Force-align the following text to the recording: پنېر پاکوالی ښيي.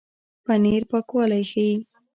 پنېر 0.45 0.83
پاکوالی 0.91 1.43
ښيي. 1.51 1.75